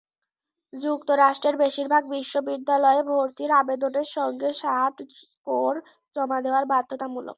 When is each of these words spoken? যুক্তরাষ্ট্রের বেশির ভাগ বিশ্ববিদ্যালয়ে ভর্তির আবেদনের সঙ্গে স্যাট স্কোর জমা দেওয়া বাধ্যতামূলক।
যুক্তরাষ্ট্রের 0.73 1.55
বেশির 1.63 1.87
ভাগ 1.93 2.03
বিশ্ববিদ্যালয়ে 2.11 3.01
ভর্তির 3.09 3.51
আবেদনের 3.61 4.07
সঙ্গে 4.17 4.49
স্যাট 4.61 4.95
স্কোর 5.21 5.73
জমা 6.15 6.37
দেওয়া 6.45 6.61
বাধ্যতামূলক। 6.71 7.29